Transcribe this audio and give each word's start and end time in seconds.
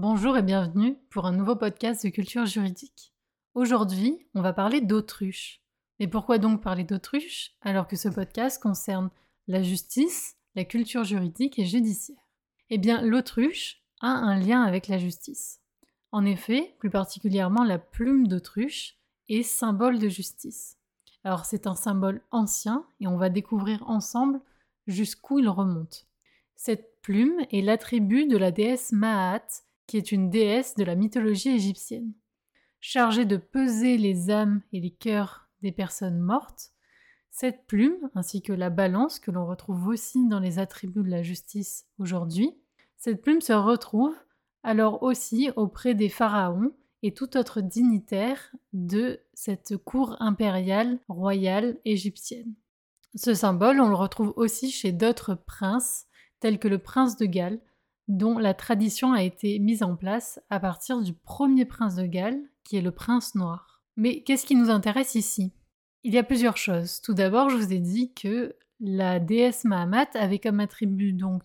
Bonjour 0.00 0.36
et 0.36 0.44
bienvenue 0.44 0.96
pour 1.10 1.26
un 1.26 1.32
nouveau 1.32 1.56
podcast 1.56 2.06
de 2.06 2.10
culture 2.10 2.46
juridique. 2.46 3.12
Aujourd'hui, 3.54 4.28
on 4.32 4.42
va 4.42 4.52
parler 4.52 4.80
d'autruche. 4.80 5.60
Mais 5.98 6.06
pourquoi 6.06 6.38
donc 6.38 6.62
parler 6.62 6.84
d'autruche 6.84 7.56
alors 7.62 7.88
que 7.88 7.96
ce 7.96 8.08
podcast 8.08 8.62
concerne 8.62 9.10
la 9.48 9.60
justice, 9.60 10.36
la 10.54 10.64
culture 10.64 11.02
juridique 11.02 11.58
et 11.58 11.64
judiciaire? 11.64 12.22
Eh 12.70 12.78
bien, 12.78 13.02
l'autruche 13.02 13.82
a 14.00 14.06
un 14.06 14.38
lien 14.38 14.62
avec 14.62 14.86
la 14.86 14.98
justice. 14.98 15.62
En 16.12 16.24
effet, 16.24 16.76
plus 16.78 16.90
particulièrement 16.90 17.64
la 17.64 17.80
plume 17.80 18.28
d'autruche 18.28 18.98
est 19.28 19.42
symbole 19.42 19.98
de 19.98 20.08
justice. 20.08 20.76
Alors 21.24 21.44
c'est 21.44 21.66
un 21.66 21.74
symbole 21.74 22.20
ancien 22.30 22.86
et 23.00 23.08
on 23.08 23.16
va 23.16 23.30
découvrir 23.30 23.82
ensemble 23.90 24.40
jusqu'où 24.86 25.40
il 25.40 25.48
remonte. 25.48 26.06
Cette 26.54 27.00
plume 27.02 27.40
est 27.50 27.62
l'attribut 27.62 28.28
de 28.28 28.36
la 28.36 28.52
déesse 28.52 28.92
Maat, 28.92 29.64
qui 29.88 29.96
est 29.96 30.12
une 30.12 30.30
déesse 30.30 30.76
de 30.76 30.84
la 30.84 30.94
mythologie 30.94 31.48
égyptienne. 31.48 32.12
Chargée 32.78 33.24
de 33.24 33.38
peser 33.38 33.98
les 33.98 34.30
âmes 34.30 34.62
et 34.72 34.78
les 34.78 34.92
cœurs 34.92 35.48
des 35.62 35.72
personnes 35.72 36.20
mortes, 36.20 36.70
cette 37.30 37.66
plume, 37.66 38.10
ainsi 38.14 38.42
que 38.42 38.52
la 38.52 38.70
balance 38.70 39.18
que 39.18 39.30
l'on 39.30 39.46
retrouve 39.46 39.88
aussi 39.88 40.28
dans 40.28 40.38
les 40.38 40.58
attributs 40.58 41.02
de 41.02 41.10
la 41.10 41.22
justice 41.22 41.86
aujourd'hui, 41.98 42.54
cette 42.96 43.22
plume 43.22 43.40
se 43.40 43.52
retrouve 43.52 44.14
alors 44.62 45.02
aussi 45.02 45.50
auprès 45.56 45.94
des 45.94 46.08
pharaons 46.08 46.72
et 47.02 47.14
tout 47.14 47.36
autre 47.36 47.60
dignitaire 47.60 48.52
de 48.72 49.20
cette 49.32 49.76
cour 49.76 50.16
impériale 50.20 50.98
royale 51.08 51.78
égyptienne. 51.84 52.54
Ce 53.14 53.34
symbole, 53.34 53.80
on 53.80 53.88
le 53.88 53.94
retrouve 53.94 54.32
aussi 54.36 54.70
chez 54.70 54.92
d'autres 54.92 55.34
princes, 55.34 56.06
tels 56.40 56.58
que 56.58 56.68
le 56.68 56.78
prince 56.78 57.16
de 57.16 57.26
Galles, 57.26 57.60
dont 58.08 58.38
la 58.38 58.54
tradition 58.54 59.12
a 59.12 59.22
été 59.22 59.58
mise 59.58 59.82
en 59.82 59.94
place 59.94 60.40
à 60.50 60.58
partir 60.58 61.00
du 61.02 61.12
premier 61.12 61.66
prince 61.66 61.94
de 61.94 62.06
Galles, 62.06 62.40
qui 62.64 62.76
est 62.76 62.82
le 62.82 62.90
prince 62.90 63.34
noir. 63.34 63.82
Mais 63.96 64.22
qu'est-ce 64.22 64.46
qui 64.46 64.54
nous 64.54 64.70
intéresse 64.70 65.14
ici? 65.14 65.52
Il 66.04 66.14
y 66.14 66.18
a 66.18 66.22
plusieurs 66.22 66.56
choses. 66.56 67.00
Tout 67.02 67.14
d'abord, 67.14 67.50
je 67.50 67.56
vous 67.56 67.72
ai 67.72 67.80
dit 67.80 68.14
que 68.14 68.56
la 68.80 69.20
déesse 69.20 69.64
Mahamat 69.64 70.08
avait 70.14 70.38
comme 70.38 70.60
attribut 70.60 71.12
donc 71.12 71.42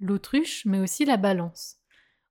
l'autruche, 0.00 0.64
mais 0.66 0.80
aussi 0.80 1.04
la 1.04 1.16
balance. 1.16 1.76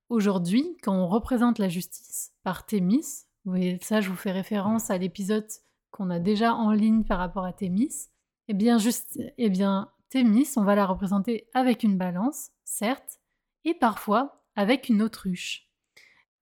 Aujourd'hui, 0.10 0.78
quand 0.84 0.96
on 0.96 1.08
représente 1.08 1.60
la 1.60 1.70
justice 1.70 2.34
par 2.44 2.66
Thémis, 2.66 3.26
vous 3.46 3.52
voyez 3.52 3.80
ça, 3.82 4.02
je 4.02 4.10
vous 4.10 4.16
fais 4.16 4.32
référence 4.32 4.92
à 4.92 4.98
l'épisode 4.98 5.48
qu'on 5.92 6.10
a 6.10 6.20
déjà 6.20 6.54
en 6.54 6.72
ligne 6.72 7.04
par 7.04 7.20
rapport 7.20 7.46
à 7.46 7.54
Thémis, 7.54 8.10
eh 8.48 8.54
bien, 8.54 8.78
juste, 8.78 9.20
eh 9.38 9.50
bien, 9.50 9.90
Thémis, 10.10 10.50
on 10.58 10.64
va 10.64 10.76
la 10.76 10.86
représenter 10.86 11.48
avec 11.54 11.84
une 11.84 11.98
balance, 11.98 12.50
certes, 12.66 13.20
et 13.66 13.74
parfois 13.74 14.44
avec 14.56 14.90
une 14.90 15.02
autruche. 15.02 15.70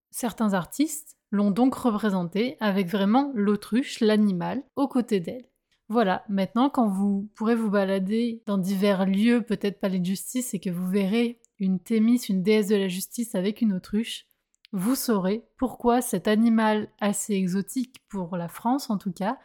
Certains 0.09 0.53
artistes 0.53 1.17
l'ont 1.31 1.51
donc 1.51 1.75
représentée 1.75 2.57
avec 2.59 2.87
vraiment 2.87 3.31
l'autruche, 3.33 4.01
l'animal, 4.01 4.63
aux 4.75 4.87
côtés 4.87 5.19
d'elle. 5.19 5.45
Voilà, 5.87 6.23
maintenant 6.29 6.69
quand 6.69 6.87
vous 6.87 7.29
pourrez 7.35 7.55
vous 7.55 7.69
balader 7.69 8.41
dans 8.45 8.57
divers 8.57 9.05
lieux, 9.05 9.41
peut-être 9.41 9.79
palais 9.79 9.99
de 9.99 10.05
justice, 10.05 10.53
et 10.53 10.59
que 10.59 10.69
vous 10.69 10.87
verrez 10.87 11.39
une 11.59 11.79
Thémis, 11.79 12.17
une 12.29 12.43
déesse 12.43 12.67
de 12.67 12.75
la 12.75 12.87
justice 12.87 13.35
avec 13.35 13.61
une 13.61 13.73
autruche, 13.73 14.25
vous 14.73 14.95
saurez 14.95 15.43
pourquoi 15.57 16.01
cet 16.01 16.27
animal 16.27 16.89
assez 16.99 17.33
exotique 17.33 17.97
pour 18.07 18.37
la 18.37 18.47
France 18.47 18.89
en 18.89 18.97
tout 18.97 19.11
cas 19.11 19.37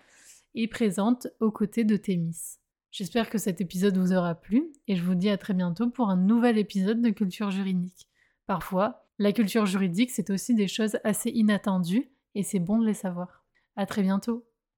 est 0.54 0.68
présente 0.68 1.26
aux 1.40 1.50
côtés 1.50 1.84
de 1.84 1.96
Thémis. 1.96 2.58
J'espère 2.90 3.28
que 3.28 3.38
cet 3.38 3.60
épisode 3.60 3.96
vous 3.96 4.12
aura 4.12 4.34
plu 4.34 4.72
et 4.88 4.96
je 4.96 5.02
vous 5.02 5.14
dis 5.14 5.28
à 5.28 5.36
très 5.36 5.54
bientôt 5.54 5.90
pour 5.90 6.08
un 6.08 6.16
nouvel 6.16 6.58
épisode 6.58 7.02
de 7.02 7.10
culture 7.10 7.50
juridique. 7.50 8.08
Parfois, 8.46 9.06
la 9.18 9.32
culture 9.32 9.66
juridique, 9.66 10.10
c'est 10.10 10.30
aussi 10.30 10.54
des 10.54 10.68
choses 10.68 10.98
assez 11.04 11.30
inattendues 11.30 12.10
et 12.34 12.42
c'est 12.42 12.58
bon 12.58 12.78
de 12.78 12.86
les 12.86 12.94
savoir. 12.94 13.44
À 13.76 13.86
très 13.86 14.02
bientôt! 14.02 14.46